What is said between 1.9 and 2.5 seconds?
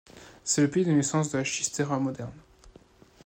moderne.